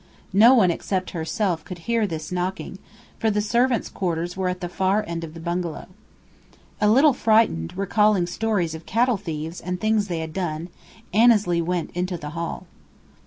No 0.33 0.55
one 0.55 0.71
except 0.71 1.11
herself 1.11 1.63
could 1.63 1.77
hear 1.85 2.07
this 2.07 2.31
knocking, 2.31 2.79
for 3.19 3.29
the 3.29 3.39
servants' 3.39 3.87
quarters 3.87 4.35
were 4.35 4.49
at 4.49 4.59
the 4.59 4.67
far 4.67 5.05
end 5.07 5.23
of 5.23 5.35
the 5.35 5.39
bungalow. 5.39 5.85
A 6.81 6.89
little 6.89 7.13
frightened, 7.13 7.77
recalling 7.77 8.25
stories 8.25 8.73
of 8.73 8.87
cattle 8.87 9.17
thieves 9.17 9.61
and 9.61 9.79
things 9.79 10.07
they 10.07 10.21
had 10.21 10.33
done, 10.33 10.69
Annesley 11.13 11.61
went 11.61 11.91
into 11.91 12.17
the 12.17 12.31
hall. 12.31 12.65